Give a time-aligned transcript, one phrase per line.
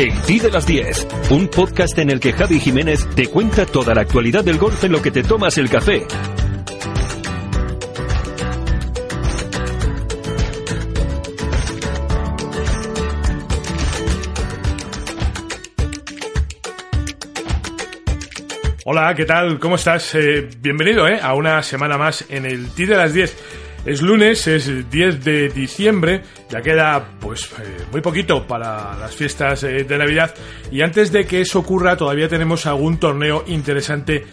[0.00, 3.94] El Ti de las 10, un podcast en el que Javi Jiménez te cuenta toda
[3.94, 6.06] la actualidad del golf en lo que te tomas el café.
[18.86, 19.58] Hola, ¿qué tal?
[19.58, 20.14] ¿Cómo estás?
[20.14, 23.69] Eh, bienvenido eh, a una semana más en el Ti de las 10.
[23.84, 29.62] Es lunes, es 10 de diciembre, ya queda pues eh, muy poquito para las fiestas
[29.62, 30.34] eh, de Navidad
[30.70, 34.26] y antes de que eso ocurra todavía tenemos algún torneo interesante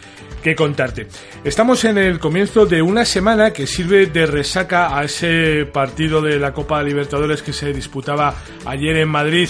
[0.43, 1.07] que contarte.
[1.45, 6.39] Estamos en el comienzo de una semana que sirve de resaca a ese partido de
[6.39, 9.49] la Copa Libertadores que se disputaba ayer en Madrid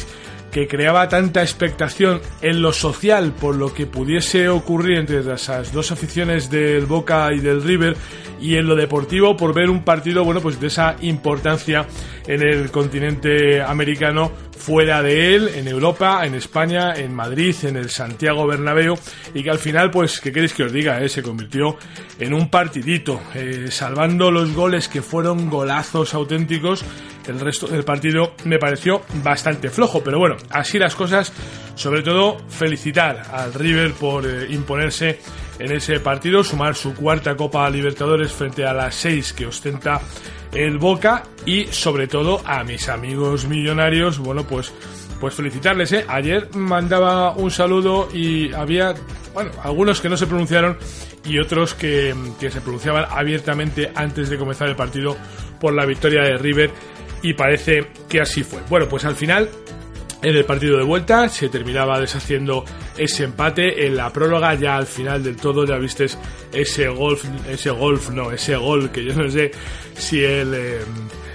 [0.52, 5.92] que creaba tanta expectación en lo social por lo que pudiese ocurrir entre esas dos
[5.92, 7.96] aficiones del Boca y del River
[8.40, 11.86] y en lo deportivo por ver un partido bueno pues de esa importancia
[12.28, 17.90] en el continente americano fuera de él, en Europa, en España, en Madrid, en el
[17.90, 18.98] Santiago Bernabéu
[19.34, 21.10] y que al final pues qué queréis que os diga, eh?
[21.10, 21.78] se convirtió
[22.20, 26.84] en un partidito, eh, salvando los goles que fueron golazos auténticos
[27.28, 31.32] el resto del partido me pareció bastante flojo, pero bueno, así las cosas.
[31.76, 35.20] Sobre todo, felicitar al River por eh, imponerse
[35.60, 40.02] en ese partido, sumar su cuarta Copa Libertadores frente a las seis que ostenta
[40.52, 44.74] el Boca y sobre todo a mis amigos millonarios, bueno, pues
[45.20, 46.06] pues felicitarles, ¿eh?
[46.08, 48.94] Ayer mandaba un saludo y había,
[49.34, 50.78] bueno, algunos que no se pronunciaron
[51.26, 55.18] y otros que, que se pronunciaban abiertamente antes de comenzar el partido
[55.60, 56.72] por la victoria de River
[57.28, 58.62] y parece que así fue.
[58.70, 59.50] Bueno, pues al final
[60.22, 62.64] en el partido de vuelta se terminaba deshaciendo
[62.98, 63.86] ese empate.
[63.86, 66.06] En la próloga, ya al final del todo, ya viste
[66.54, 69.52] ese golf, ese golf, no, ese gol que yo no sé
[69.94, 70.80] si el, eh,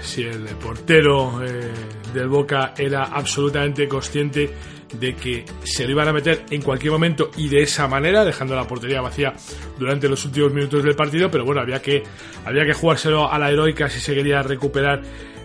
[0.01, 1.71] si el portero eh,
[2.11, 4.49] del Boca era absolutamente consciente
[4.99, 8.55] de que se lo iban a meter en cualquier momento y de esa manera, dejando
[8.55, 9.33] la portería vacía
[9.77, 12.03] durante los últimos minutos del partido, pero bueno, había que,
[12.45, 15.01] había que jugárselo a la heroica si se quería recuperar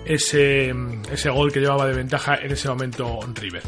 [0.09, 0.75] ese,
[1.13, 3.63] ese gol que llevaba de ventaja en ese momento River.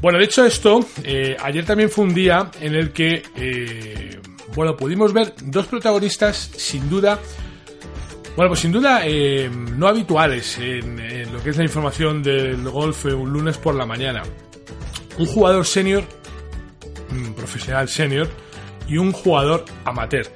[0.00, 4.20] Bueno, de hecho esto, eh, ayer también fue un día en el que, eh,
[4.54, 7.20] bueno, pudimos ver dos protagonistas sin duda,
[8.36, 12.68] bueno, pues sin duda eh, no habituales en, en, lo que es la información del
[12.68, 14.22] golf un lunes por la mañana.
[15.18, 16.04] Un jugador senior,
[17.36, 18.28] profesional senior,
[18.88, 20.26] y un jugador amateur.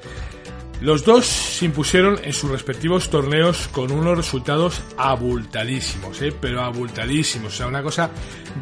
[0.81, 6.35] Los dos se impusieron en sus respectivos torneos con unos resultados abultadísimos, ¿eh?
[6.39, 8.11] pero abultadísimos, o sea, una cosa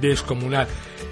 [0.00, 0.68] descomunal.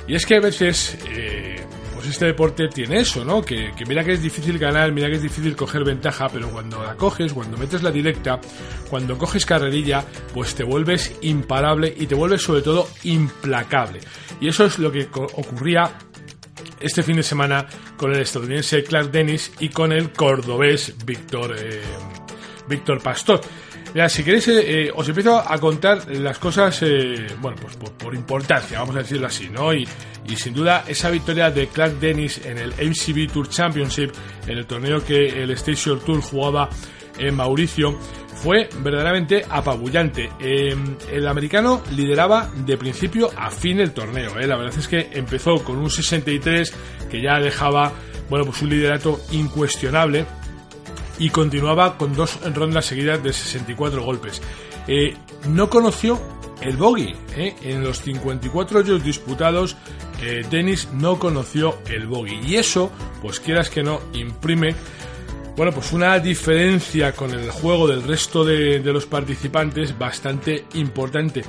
[0.07, 1.57] Y es que a veces, eh,
[1.93, 3.43] pues este deporte tiene eso, ¿no?
[3.43, 6.83] Que, que, mira que es difícil ganar, mira que es difícil coger ventaja, pero cuando
[6.85, 8.41] la coges, cuando metes la directa,
[8.89, 14.01] cuando coges carrerilla, pues te vuelves imparable y te vuelves sobre todo implacable.
[14.41, 15.99] Y eso es lo que ocurría
[16.81, 21.81] este fin de semana con el estadounidense Clark Dennis y con el cordobés Víctor, eh,
[22.69, 23.41] Víctor Pastor.
[23.95, 28.15] Ya, si queréis, eh, os empiezo a contar las cosas, eh, bueno, pues por, por,
[28.15, 29.75] importancia, vamos a decirlo así, ¿no?
[29.75, 29.87] Y,
[30.27, 34.12] y, sin duda, esa victoria de Clark Dennis en el MCB Tour Championship,
[34.47, 36.71] en el torneo que el Station Tour jugaba
[37.19, 37.99] en Mauricio,
[38.43, 40.31] fue verdaderamente apabullante.
[40.41, 40.75] Eh,
[41.12, 44.39] el americano lideraba de principio a fin el torneo.
[44.39, 44.47] Eh.
[44.49, 46.75] La verdad es que empezó con un 63
[47.09, 47.93] que ya dejaba
[48.28, 50.27] bueno, pues un liderato incuestionable
[51.19, 54.43] y continuaba con dos rondas seguidas de 64 golpes.
[54.89, 55.15] Eh,
[55.49, 56.21] no conoció
[56.62, 57.15] el bogey.
[57.37, 59.76] En los 54 hoyos disputados,
[60.50, 62.41] Dennis no conoció el bogey.
[62.44, 64.75] Y eso, pues quieras que no, imprime
[65.56, 71.43] bueno, pues una diferencia con el juego del resto de, los participantes bastante importante.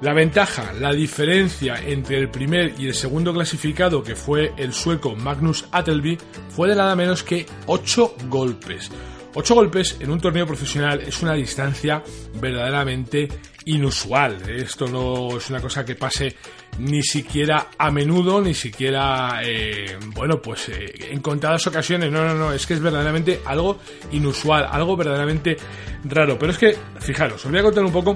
[0.00, 5.14] La ventaja, la diferencia entre el primer y el segundo clasificado, que fue el sueco
[5.14, 6.18] Magnus Attelby,
[6.50, 8.90] fue de nada menos que 8 golpes.
[9.34, 12.02] 8 golpes en un torneo profesional es una distancia
[12.40, 13.28] verdaderamente
[13.66, 14.48] inusual.
[14.48, 16.36] Esto no es una cosa que pase
[16.78, 22.10] ni siquiera a menudo, ni siquiera, eh, bueno, pues eh, en contadas ocasiones.
[22.10, 23.78] No, no, no, es que es verdaderamente algo
[24.12, 25.56] inusual, algo verdaderamente
[26.04, 26.38] raro.
[26.38, 28.14] Pero es que, fijaros, os voy a contar un poco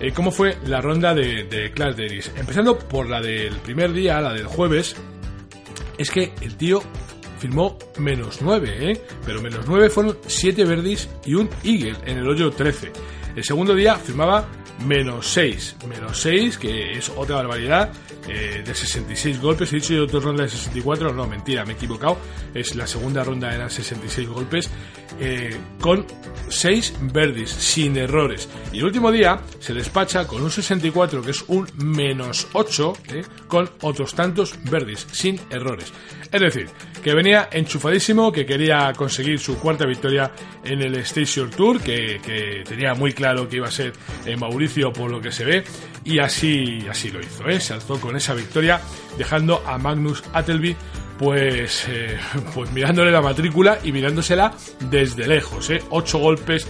[0.00, 2.32] eh, cómo fue la ronda de, de Clark Dennis.
[2.36, 4.96] Empezando por la del primer día, la del jueves,
[5.98, 6.82] es que el tío
[7.40, 9.02] firmó menos 9, ¿eh?
[9.24, 12.92] pero menos 9 fueron 7 verdis y un eagle en el hoyo 13.
[13.34, 14.46] El segundo día firmaba
[14.86, 17.92] menos 6, menos 6, que es otra barbaridad,
[18.28, 19.72] eh, de 66 golpes.
[19.72, 22.18] He dicho yo dos rondas de 64, no, mentira, me he equivocado.
[22.54, 24.70] Es la segunda ronda, eran 66 golpes,
[25.18, 26.06] eh, con
[26.48, 28.48] 6 verdis, sin errores.
[28.72, 33.22] Y el último día se despacha con un 64, que es un menos 8, eh,
[33.48, 35.92] con otros tantos verdis, sin errores.
[36.30, 36.68] Es decir,
[37.02, 40.30] que venía enchufadísimo, que quería conseguir su cuarta victoria
[40.62, 43.92] en el Station Tour, que, que tenía muy claro que iba a ser
[44.24, 44.38] en
[44.94, 45.64] Por lo que se ve,
[46.04, 47.60] y así, así lo hizo, ¿eh?
[47.60, 48.80] se alzó con esa victoria,
[49.18, 50.76] dejando a Magnus Attelby
[51.18, 52.18] pues, eh,
[52.54, 54.54] pues mirándole la matrícula y mirándosela
[54.88, 55.82] desde lejos, ¿eh?
[55.90, 56.66] 8 golpes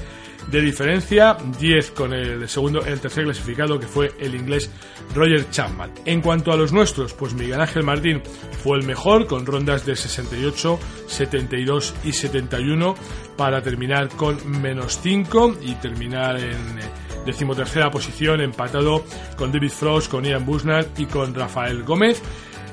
[0.51, 4.71] de diferencia, 10 con el segundo, el tercer clasificado que fue el inglés
[5.15, 5.93] Roger Chapman.
[6.05, 8.23] En cuanto a los nuestros, pues Miguel Ángel Martín
[8.63, 12.95] fue el mejor con rondas de 68, 72 y 71
[13.37, 16.79] para terminar con menos 5 y terminar en
[17.25, 19.05] decimotercera posición empatado
[19.37, 22.23] con David Frost, con Ian Busnard y con Rafael Gómez.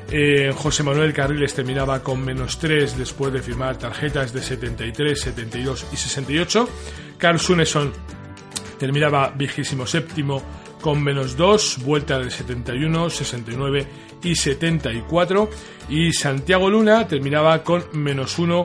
[0.09, 5.87] Eh, José Manuel Carriles terminaba con menos 3 después de firmar tarjetas de 73, 72
[5.91, 6.69] y 68.
[7.17, 7.91] Carl Suneson
[8.79, 10.41] terminaba vigésimo séptimo
[10.81, 13.87] con menos 2, vuelta de 71, 69
[14.23, 15.49] y 74.
[15.89, 18.63] Y Santiago Luna terminaba con menos 1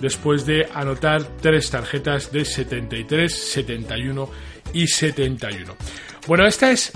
[0.00, 5.76] después de anotar tres tarjetas de 73, 71 y 71.
[6.26, 6.92] Bueno, esta es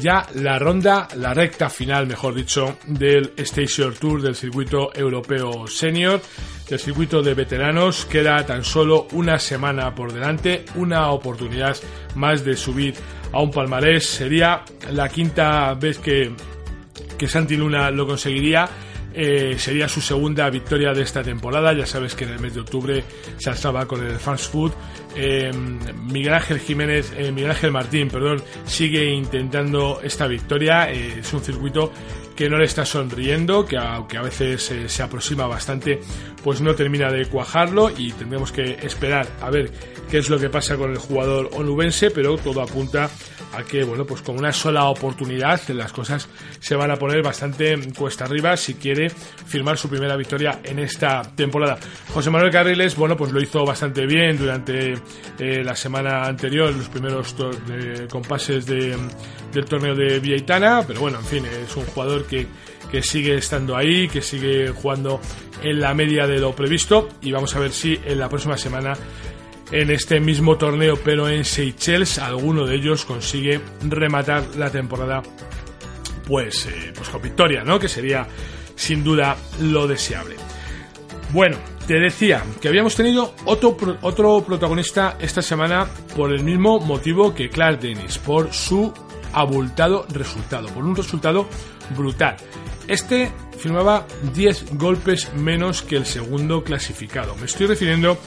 [0.00, 6.20] ya la ronda, la recta final, mejor dicho, del Station Tour del circuito europeo senior,
[6.68, 8.06] del circuito de veteranos.
[8.06, 11.76] Queda tan solo una semana por delante, una oportunidad
[12.14, 12.94] más de subir
[13.32, 14.06] a un palmarés.
[14.06, 16.34] Sería la quinta vez que,
[17.18, 18.68] que Santi Luna lo conseguiría.
[19.14, 21.72] Eh, sería su segunda victoria de esta temporada.
[21.72, 23.04] Ya sabes que en el mes de octubre
[23.38, 24.72] se alzaba con el Fast Food.
[25.14, 25.50] Eh,
[26.04, 30.90] Miguel Ángel Jiménez, eh, Miguel Ángel Martín, perdón, sigue intentando esta victoria.
[30.90, 31.92] Eh, es un circuito
[32.36, 36.00] que no le está sonriendo, que aunque a veces se aproxima bastante,
[36.42, 39.70] pues no termina de cuajarlo y tendremos que esperar a ver
[40.10, 43.10] qué es lo que pasa con el jugador onubense, pero todo apunta
[43.54, 47.76] a que, bueno, pues con una sola oportunidad las cosas se van a poner bastante
[47.96, 51.78] cuesta arriba si quiere firmar su primera victoria en esta temporada.
[52.12, 54.94] José Manuel Carriles, bueno, pues lo hizo bastante bien durante
[55.38, 57.34] eh, la semana anterior, los primeros
[58.10, 58.96] compases de,
[59.52, 62.31] del torneo de Villaitana, pero bueno, en fin, es un jugador que,
[62.90, 65.20] que sigue estando ahí, que sigue jugando
[65.62, 68.94] en la media de lo previsto y vamos a ver si en la próxima semana
[69.70, 75.22] en este mismo torneo pero en Seychelles alguno de ellos consigue rematar la temporada
[76.26, 77.78] pues, eh, pues con victoria, ¿no?
[77.78, 78.26] Que sería
[78.74, 80.36] sin duda lo deseable.
[81.32, 81.56] Bueno,
[81.86, 87.48] te decía que habíamos tenido otro, otro protagonista esta semana por el mismo motivo que
[87.48, 88.92] Clark Dennis, por su
[89.32, 91.48] abultado resultado, por un resultado
[91.96, 92.36] brutal.
[92.88, 97.36] Este firmaba 10 golpes menos que el segundo clasificado.
[97.36, 98.18] Me estoy refiriendo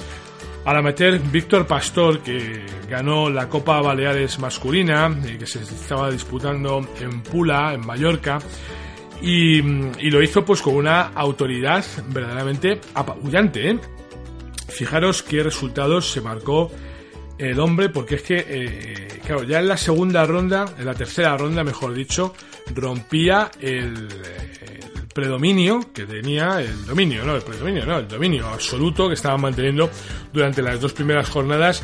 [0.65, 7.21] al amateur Víctor Pastor, que ganó la Copa Baleares masculina, que se estaba disputando en
[7.21, 8.39] Pula, en Mallorca,
[9.21, 13.69] y, y lo hizo pues con una autoridad verdaderamente apabullante.
[13.69, 13.79] ¿eh?
[14.67, 16.71] Fijaros qué resultados se marcó
[17.37, 21.37] el hombre, porque es que, eh, claro, ya en la segunda ronda, en la tercera
[21.37, 22.33] ronda, mejor dicho,
[22.73, 29.07] rompía el, el, predominio que tenía, el dominio, no, el predominio, no, el dominio absoluto
[29.07, 29.89] que estaban manteniendo
[30.33, 31.83] durante las dos primeras jornadas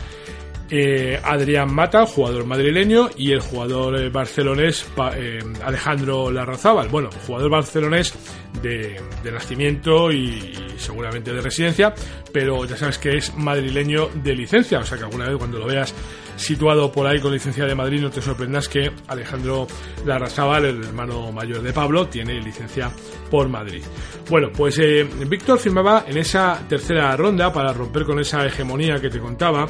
[0.72, 6.88] eh, Adrián Mata, jugador madrileño, y el jugador eh, barcelonés eh, Alejandro Larrazábal.
[6.88, 8.14] Bueno, jugador barcelonés
[8.62, 11.94] de, de nacimiento y, y, seguramente de residencia,
[12.32, 15.66] pero ya sabes que es madrileño de licencia, o sea que alguna vez cuando lo
[15.66, 15.94] veas
[16.42, 19.68] situado por ahí con licencia de Madrid no te sorprendas que Alejandro
[20.06, 22.92] Larrazábal, el hermano mayor de Pablo, tiene licencia
[23.30, 23.84] por Madrid.
[24.30, 29.10] Bueno, pues eh, Víctor firmaba en esa tercera ronda para romper con esa hegemonía que
[29.10, 29.68] te contaba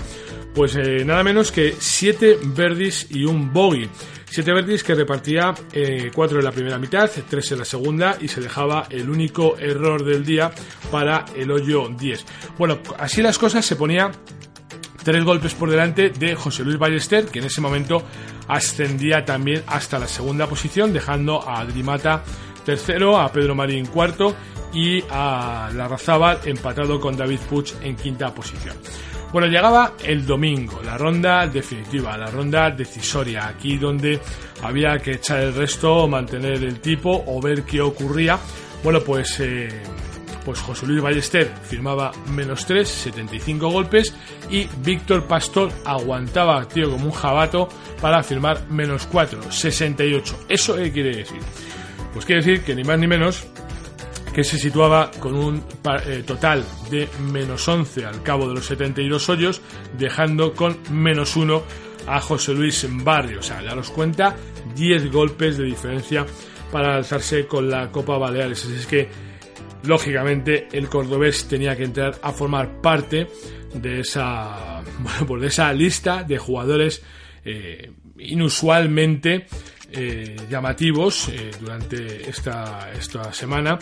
[0.54, 3.90] pues eh, nada menos que 7 verdis y un bogey.
[4.30, 8.28] 7 verdis que repartía 4 eh, en la primera mitad, 3 en la segunda y
[8.28, 10.52] se dejaba el único error del día
[10.90, 12.26] para el hoyo 10.
[12.58, 14.12] Bueno, así las cosas se ponía
[15.04, 18.04] tres golpes por delante de José Luis Ballester, que en ese momento
[18.48, 22.24] ascendía también hasta la segunda posición, dejando a Adrimata
[22.66, 24.36] tercero, a Pedro Marín cuarto
[24.74, 28.76] y a Larrazábal empatado con David Puig en quinta posición.
[29.32, 34.20] Bueno, llegaba el domingo, la ronda definitiva, la ronda decisoria, aquí donde
[34.62, 38.38] había que echar el resto, mantener el tipo o ver qué ocurría.
[38.84, 39.70] Bueno, pues, eh,
[40.46, 44.14] pues José Luis Ballester firmaba menos 3, 75 golpes
[44.50, 47.70] y Víctor Pastor aguantaba, tío, como un jabato
[48.02, 50.46] para firmar menos 4, 68.
[50.50, 51.40] ¿Eso qué quiere decir?
[52.14, 53.48] Pues quiere decir que ni más ni menos
[54.34, 55.64] que se situaba con un
[56.06, 59.62] eh, total de menos 11 al cabo de los 72 hoyos,
[59.98, 61.64] dejando con menos 1
[62.08, 63.40] a José Luis Barrio.
[63.40, 64.36] O sea, ya nos cuenta
[64.76, 66.26] 10 golpes de diferencia
[66.72, 68.64] para alzarse con la Copa Baleares.
[68.64, 69.10] Así es que,
[69.84, 73.28] lógicamente, el cordobés tenía que entrar a formar parte
[73.74, 74.84] de esa,
[75.28, 77.02] pues de esa lista de jugadores
[77.44, 79.48] eh, inusualmente
[79.94, 83.78] eh, llamativos eh, durante esta, esta semana.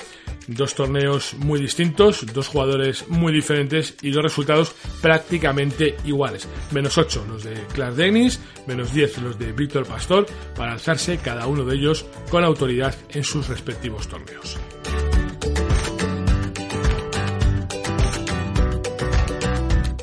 [0.48, 6.48] Dos torneos muy distintos, dos jugadores muy diferentes y dos resultados prácticamente iguales.
[6.72, 10.26] Menos 8 los de Clark Dennis, menos 10 los de Víctor Pastor,
[10.56, 14.58] para alzarse cada uno de ellos con autoridad en sus respectivos torneos.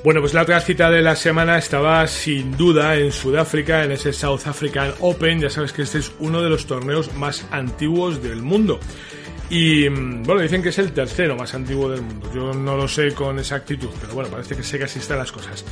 [0.07, 4.13] Bueno, pues la otra cita de la semana estaba sin duda en Sudáfrica, en ese
[4.13, 5.41] South African Open.
[5.41, 8.79] Ya sabes que este es uno de los torneos más antiguos del mundo.
[9.51, 12.31] Y mm, bueno, dicen que es el tercero más antiguo del mundo.
[12.33, 15.33] Yo no lo sé con exactitud, pero bueno, parece que sé que así están las
[15.33, 15.65] cosas.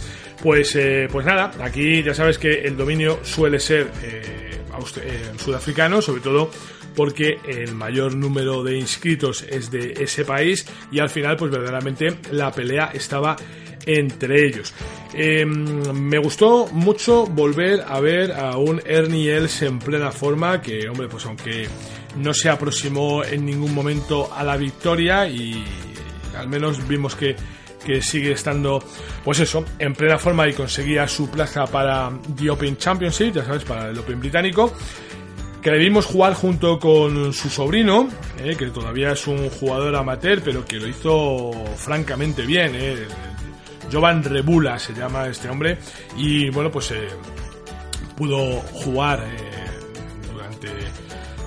[0.42, 4.62] Pues, eh, pues nada, aquí ya sabes que el dominio suele ser eh,
[4.96, 6.50] eh, sudafricano, sobre todo
[6.96, 12.16] porque el mayor número de inscritos es de ese país y al final pues verdaderamente
[12.30, 13.36] la pelea estaba
[13.86, 14.72] entre ellos.
[15.12, 20.88] Em, me gustó mucho volver a ver a un Ernie Els en plena forma, que
[20.88, 21.68] hombre, pues aunque
[22.16, 25.64] no se aproximó en ningún momento a la victoria y
[26.36, 27.36] al menos vimos que,
[27.84, 28.82] que sigue estando,
[29.24, 33.64] pues eso, en plena forma y conseguía su plaza para The Open Championship, ya sabes,
[33.64, 34.72] para el Open británico
[35.64, 40.42] que le vimos jugar junto con su sobrino, eh, que todavía es un jugador amateur,
[40.44, 42.72] pero que lo hizo francamente bien.
[42.74, 43.06] Eh.
[43.92, 45.78] Jovan Rebula se llama este hombre
[46.16, 47.08] y bueno pues eh,
[48.16, 50.68] pudo jugar eh, durante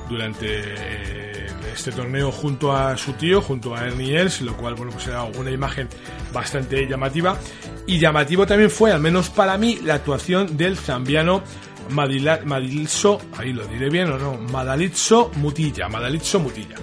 [0.09, 4.91] durante eh, este torneo junto a su tío, junto a Ernie Els, lo cual bueno
[4.91, 5.87] pues era una imagen
[6.33, 7.37] bastante llamativa
[7.85, 11.43] y llamativo también fue al menos para mí la actuación del zambiano
[11.89, 16.75] Madilso, ahí lo diré bien o no, Madalitzo Mutilla, Madalitzo Mutilla.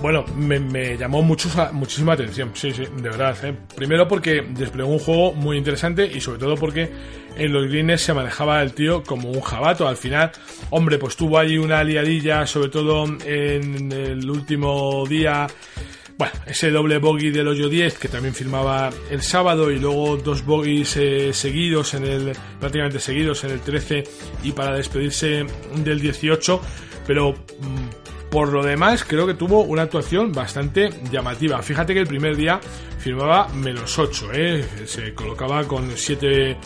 [0.00, 3.36] Bueno, me, llamó mucho, muchísima atención, sí, sí, de verdad.
[3.44, 3.54] ¿eh?
[3.74, 6.90] Primero porque desplegó un juego muy interesante y sobre todo porque
[7.36, 9.88] en los greens se manejaba el tío como un jabato.
[9.88, 10.32] Al final,
[10.70, 15.46] hombre, pues tuvo ahí una liadilla, sobre todo en el último día.
[16.18, 20.46] Bueno, ese doble bogey del hoyo 10 que también firmaba el sábado y luego dos
[20.46, 24.04] bogies eh, seguidos en el prácticamente seguidos en el 13
[24.42, 26.60] y para despedirse del 18,
[27.06, 31.62] pero mm, por lo demás, creo que tuvo una actuación bastante llamativa.
[31.62, 32.60] Fíjate que el primer día
[32.98, 34.64] firmaba menos 8, ¿eh?
[34.86, 36.56] se colocaba con 7,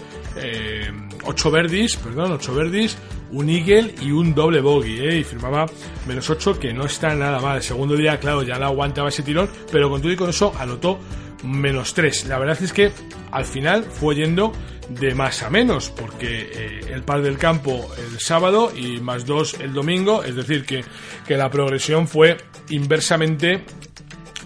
[1.24, 2.96] 8 eh, verdis, perdón, 8 verdis,
[3.32, 5.18] un eagle y un doble bogey, ¿eh?
[5.18, 5.66] y firmaba
[6.06, 7.56] menos 8, que no está nada mal.
[7.56, 10.52] El segundo día, claro, ya la aguantaba ese tirón, pero con todo y con eso
[10.58, 10.98] anotó
[11.44, 12.26] menos 3.
[12.26, 12.90] La verdad es que
[13.30, 14.52] al final fue yendo
[14.90, 19.60] de más a menos, porque eh, el par del campo el sábado y más 2
[19.60, 20.84] el domingo, es decir, que,
[21.26, 22.36] que la progresión fue
[22.70, 23.64] inversamente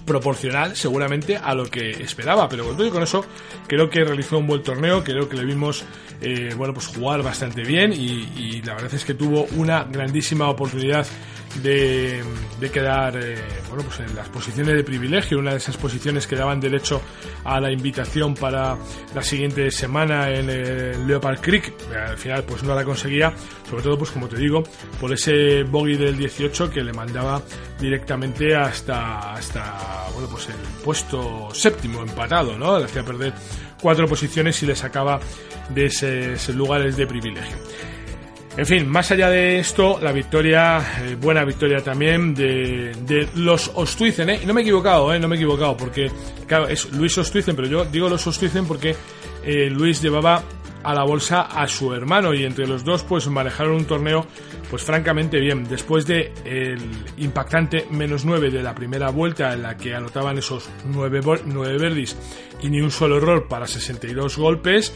[0.04, 3.24] proporcional seguramente a lo que esperaba, pero con con eso
[3.66, 5.84] creo que realizó un buen torneo, creo que le vimos
[6.20, 11.06] eh, bueno pues jugar bastante bien y, la verdad es que tuvo una grandísima oportunidad
[11.62, 12.23] de,
[12.73, 13.37] quedar eh,
[13.68, 17.00] bueno, pues en las posiciones de privilegio, una de esas posiciones que daban derecho
[17.44, 18.76] a la invitación para
[19.14, 21.75] la siguiente semana en el Leopard Creek.
[22.08, 23.34] Al final pues no la conseguía,
[23.68, 24.62] sobre todo pues como te digo,
[25.00, 27.42] por ese bogey del 18 que le mandaba
[27.78, 32.78] directamente hasta, hasta bueno, pues el puesto séptimo empatado, ¿no?
[32.78, 33.34] Le hacía perder
[33.80, 35.20] cuatro posiciones y le sacaba
[35.68, 37.56] de esos lugares de privilegio.
[38.56, 44.30] En fin, más allá de esto, la victoria, eh, buena victoria también de, los Ostuizen,
[44.30, 44.40] ¿eh?
[44.46, 45.18] No me he equivocado, ¿eh?
[45.18, 46.08] No me he equivocado, porque,
[46.46, 48.94] claro, es Luis Ostuizen, pero yo digo los Ostuizen porque
[49.42, 50.44] eh, Luis llevaba
[50.84, 54.26] a la bolsa a su hermano y entre los dos pues manejaron un torneo
[54.70, 55.64] pues francamente bien.
[55.64, 56.80] Después de el
[57.16, 62.16] impactante menos 9 de la primera vuelta en la que anotaban esos 9, 9 verdis
[62.62, 64.92] y ni un solo error para 62 golpes,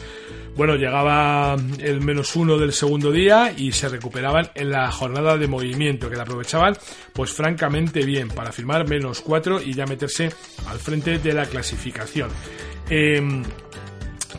[0.55, 5.47] bueno, llegaba el menos uno del segundo día y se recuperaban en la jornada de
[5.47, 6.75] movimiento, que la aprovechaban
[7.13, 10.29] pues francamente bien para firmar menos cuatro y ya meterse
[10.67, 12.29] al frente de la clasificación.
[12.89, 13.43] Em,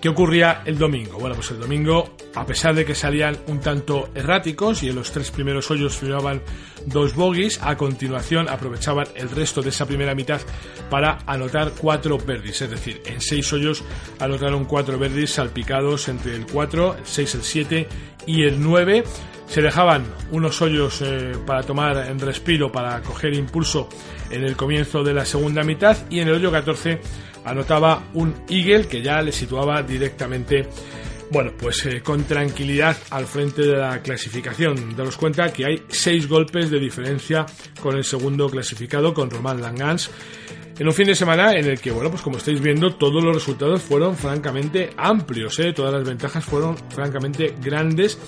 [0.01, 1.19] ¿Qué ocurría el domingo?
[1.19, 5.11] Bueno, pues el domingo, a pesar de que salían un tanto erráticos y en los
[5.11, 6.43] tres primeros hoyos firmaban
[6.87, 10.41] dos bogies, a continuación aprovechaban el resto de esa primera mitad
[10.89, 13.83] para anotar cuatro birdies, es decir, en seis hoyos
[14.19, 17.89] anotaron cuatro birdies salpicados entre el 4, el 6, el 7
[18.27, 19.05] y el 9.
[19.47, 23.89] Se dejaban unos hoyos eh, para tomar en respiro, para coger impulso
[24.31, 27.01] en el comienzo de la segunda mitad y en el hoyo 14
[27.45, 30.69] anotaba un Eagle que ya le situaba directamente
[31.31, 34.97] bueno, pues eh, con tranquilidad al frente de la clasificación.
[34.97, 37.47] Daros cuenta que hay seis golpes de diferencia
[37.81, 40.11] con el segundo clasificado, con Roman Langans.
[40.79, 43.35] En un fin de semana en el que, bueno, pues como estáis viendo, todos los
[43.35, 45.75] resultados fueron francamente amplios, ¿eh?
[45.75, 48.19] todas las ventajas fueron francamente grandes.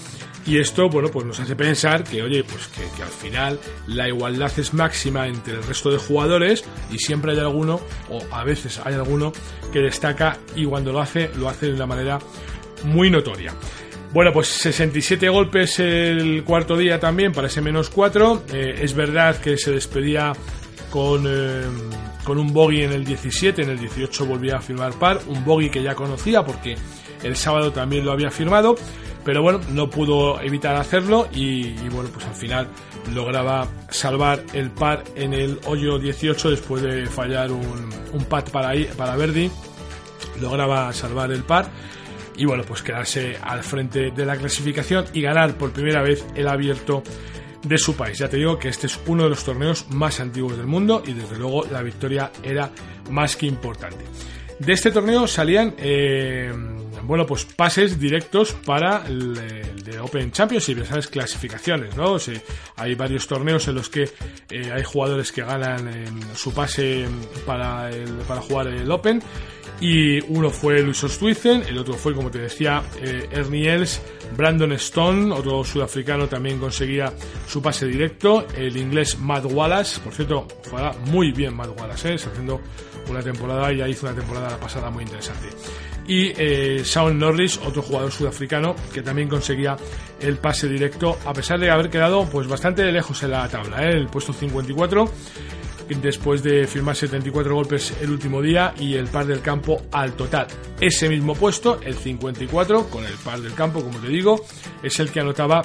[0.44, 4.52] Y esto, bueno, pues nos hace pensar que, oye, pues que, al final la igualdad
[4.58, 7.80] es máxima entre el resto de jugadores y siempre hay alguno,
[8.10, 9.32] o a veces hay alguno,
[9.72, 12.18] que destaca y cuando lo hace, lo hace de una manera
[12.84, 13.54] muy notoria.
[14.12, 18.44] Bueno, pues 67 golpes el cuarto día también para ese menos 4.
[18.52, 20.34] Eh, es verdad que se despedía
[20.90, 21.62] con, eh,
[22.22, 25.70] con un bogey en el 17, en el 18 volvía a firmar par, un bogey
[25.70, 26.76] que ya conocía porque
[27.22, 28.74] el sábado también lo había firmado,
[29.24, 32.68] pero bueno, no pudo evitar hacerlo y, bueno, pues al final
[33.14, 38.72] lograba salvar el par en el hoyo 18 después de fallar un, un pat para,
[38.96, 39.50] para Verdi,
[40.38, 41.70] lograba salvar el par
[42.36, 46.48] y bueno, pues quedarse al frente de la clasificación y ganar por primera vez el
[46.48, 47.02] abierto
[47.62, 48.18] de su país.
[48.18, 51.12] Ya te digo que este es uno de los torneos más antiguos del mundo y
[51.12, 52.70] desde luego la victoria era
[53.10, 54.04] más que importante.
[54.58, 56.52] De este torneo salían, eh,
[57.04, 62.14] bueno, pues pases directos para el, el de Open Championship, sabes, clasificaciones, ¿no?
[62.14, 62.18] O
[62.76, 64.08] hay varios torneos en los que
[64.50, 66.04] eh, hay jugadores que ganan eh,
[66.34, 67.06] su pase
[67.46, 67.90] para,
[68.26, 69.22] para jugar el Open
[69.82, 74.00] y uno fue Luis Ostwizen, el otro fue, como te decía, eh, Ernie Els,
[74.36, 77.12] Brandon Stone, otro sudafricano también conseguía
[77.48, 82.14] su pase directo, el inglés Matt Wallace, por cierto, juega muy bien Matt Wallace, ¿eh?
[82.14, 82.60] está haciendo
[83.10, 85.48] una temporada, ya hizo una temporada pasada muy interesante.
[86.06, 86.82] Y eh,
[87.14, 89.76] Norris, otro jugador sudafricano, que también conseguía
[90.20, 93.90] el pase directo, a pesar de haber quedado pues bastante lejos en la tabla, ¿eh?
[93.92, 95.10] el puesto 54
[96.00, 100.46] después de firmar 74 golpes el último día y el par del campo al total.
[100.80, 104.44] Ese mismo puesto, el 54, con el par del campo, como te digo,
[104.82, 105.62] es el que anotaba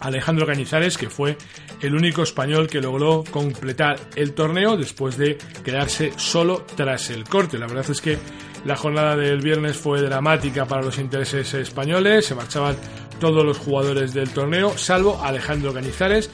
[0.00, 1.36] Alejandro Cañizares, que fue
[1.80, 7.58] el único español que logró completar el torneo después de quedarse solo tras el corte.
[7.58, 8.18] La verdad es que
[8.64, 12.76] la jornada del viernes fue dramática para los intereses españoles, se marchaban
[13.20, 16.30] todos los jugadores del torneo, salvo Alejandro Cañizares,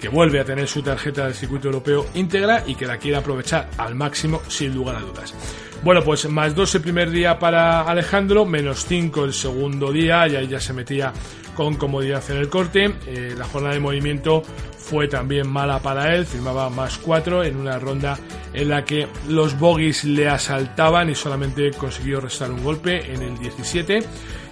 [0.00, 3.68] que vuelve a tener su tarjeta del circuito europeo íntegra y que la quiere aprovechar
[3.78, 5.34] al máximo sin lugar a dudas.
[5.82, 10.36] Bueno, pues más dos el primer día para Alejandro, menos cinco el segundo día, y
[10.36, 11.12] ahí ya se metía
[11.58, 12.94] con comodidad en el corte.
[13.08, 14.44] Eh, la jornada de movimiento
[14.78, 18.16] fue también mala para él, firmaba más cuatro en una ronda
[18.54, 23.36] en la que los bogies le asaltaban y solamente consiguió restar un golpe en el
[23.38, 23.98] 17.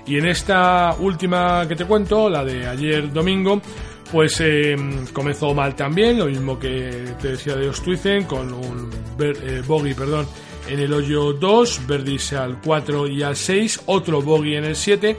[0.08, 3.62] Y en esta última que te cuento, la de ayer domingo,
[4.10, 4.74] pues eh,
[5.12, 8.90] comenzó mal también, lo mismo que te decía de Ostwizen, con un
[9.20, 10.26] eh, bogey, perdón,
[10.68, 15.16] en el hoyo 2, Verdis al 4 y al 6, otro bogey en el 7,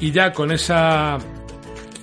[0.00, 1.18] y ya con esa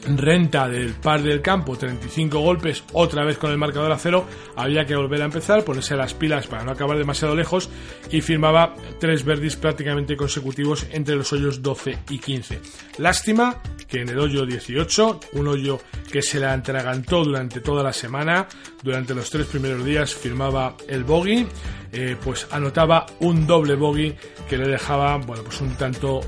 [0.05, 4.25] renta del par del campo, 35 golpes, otra vez con el marcador a cero,
[4.55, 7.69] había que volver a empezar, ponerse las pilas para no acabar demasiado lejos
[8.09, 12.61] y firmaba tres verdis prácticamente consecutivos entre los hoyos 12 y 15.
[12.97, 15.79] Lástima que en el hoyo 18, un hoyo
[16.11, 18.47] que se le atragantó durante toda la semana,
[18.81, 21.47] durante los tres primeros días firmaba el bogey,
[21.91, 24.15] eh, pues anotaba un doble bogey
[24.49, 26.21] que le dejaba, bueno, pues un tanto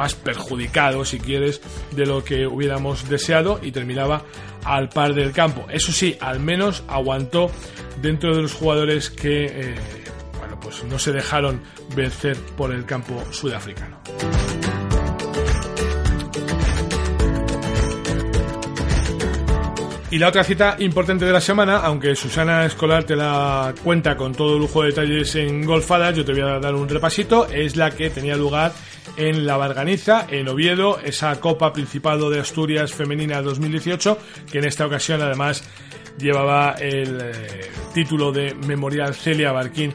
[0.00, 1.60] más perjudicado, si quieres,
[1.90, 4.22] de lo que hubiéramos deseado y terminaba
[4.64, 5.66] al par del campo.
[5.68, 7.50] Eso sí, al menos aguantó
[8.00, 9.74] dentro de los jugadores que, eh,
[10.38, 11.60] bueno, pues no se dejaron
[11.94, 13.99] vencer por el campo sudafricano.
[20.12, 24.34] Y la otra cita importante de la semana, aunque Susana Escolar te la cuenta con
[24.34, 27.92] todo lujo de detalles en golfadas, yo te voy a dar un repasito, es la
[27.92, 28.72] que tenía lugar
[29.16, 34.18] en La Barganiza, en Oviedo, esa Copa Principado de Asturias Femenina 2018,
[34.50, 35.62] que en esta ocasión además
[36.18, 39.94] llevaba el eh, título de Memorial Celia Barquín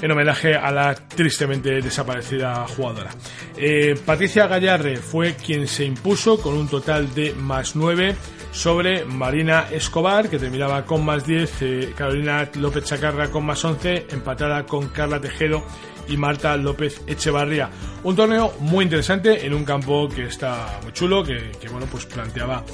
[0.00, 3.10] en homenaje a la tristemente desaparecida jugadora.
[3.56, 8.14] Eh, Patricia Gallarre fue quien se impuso con un total de más 9
[8.52, 14.06] sobre Marina Escobar, que terminaba con más 10, eh, Carolina López Chacarra con más 11,
[14.10, 15.64] empatada con Carla Tejedo
[16.08, 17.70] y Marta López Echevarría.
[18.02, 22.64] Un torneo muy interesante en un campo que está muy chulo, que, bueno, pues planteaba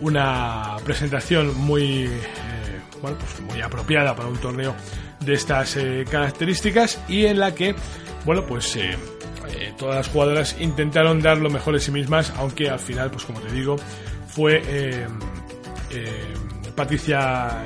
[0.00, 2.10] una presentación muy, eh,
[3.00, 4.74] bueno, pues muy apropiada para un torneo
[5.20, 7.74] de estas eh, características y en la que,
[8.24, 8.76] bueno, pues
[9.78, 13.40] todas las jugadoras intentaron dar lo mejor de sí mismas, aunque al final, pues como
[13.40, 13.76] te digo,
[14.34, 15.06] fue
[16.74, 17.62] Patricia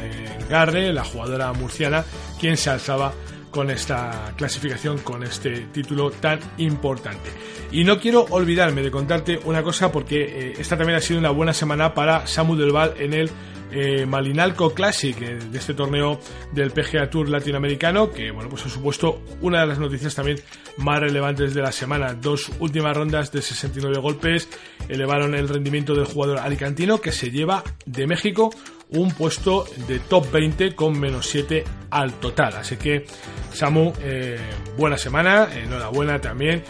[0.48, 2.04] Garre, la jugadora murciana,
[2.40, 3.12] quien se alzaba
[3.54, 7.30] con esta clasificación, con este título tan importante.
[7.70, 11.30] Y no quiero olvidarme de contarte una cosa porque eh, esta también ha sido una
[11.30, 13.30] buena semana para Samu Del Val en el
[13.74, 16.20] eh, Malinalco Classic, eh, de este torneo
[16.52, 20.38] del PGA Tour latinoamericano, que bueno, pues ha supuesto una de las noticias también
[20.76, 22.14] más relevantes de la semana.
[22.14, 24.48] Dos últimas rondas de 69 golpes
[24.88, 28.50] elevaron el rendimiento del jugador alicantino que se lleva de México
[28.90, 32.56] un puesto de top 20 con menos 7 al total.
[32.56, 33.04] Así que,
[33.52, 34.38] Samu, eh,
[34.76, 36.62] buena semana, enhorabuena también.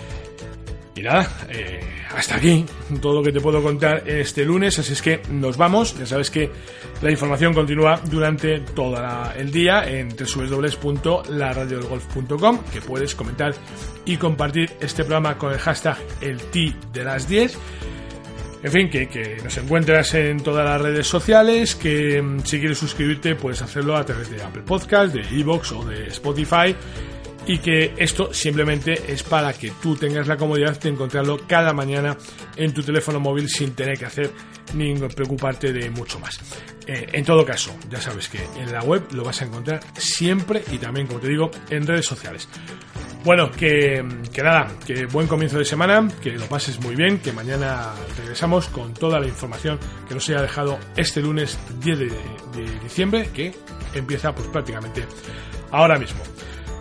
[0.96, 1.80] Y nada, eh,
[2.14, 2.64] hasta aquí
[3.00, 5.98] todo lo que te puedo contar este lunes, así es que nos vamos.
[5.98, 6.52] Ya sabes que
[7.02, 8.96] la información continúa durante todo
[9.36, 13.52] el día en www.laradiodelgolf.com, que puedes comentar
[14.04, 17.58] y compartir este programa con el hashtag el T de las 10
[18.64, 23.34] en fin, que, nos encuentras en todas las redes sociales, que mm, si quieres suscribirte
[23.34, 26.74] puedes hacerlo a través de Apple Podcast, de Evox o de Spotify
[27.46, 32.16] y que esto simplemente es para que tú tengas la comodidad de encontrarlo cada mañana
[32.56, 34.30] en tu teléfono móvil sin tener que hacer
[34.74, 36.38] ni preocuparte de mucho más.
[36.86, 40.62] Eh, en todo caso, ya sabes que en la web lo vas a encontrar siempre
[40.72, 42.48] y también, como te digo, en redes sociales.
[43.24, 44.04] Bueno, que,
[44.42, 48.92] nada, que buen comienzo de semana, que lo pases muy bien, que mañana regresamos con
[48.92, 52.10] toda la información que nos haya dejado este lunes 10 de,
[52.82, 53.54] diciembre, que
[53.94, 55.06] empieza pues prácticamente
[55.70, 56.20] ahora mismo.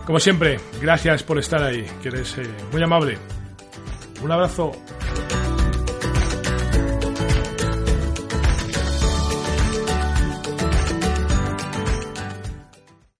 [0.06, 3.16] Como siempre, gracias por estar ahí, que eres eh, muy amable.
[4.22, 4.72] Un abrazo.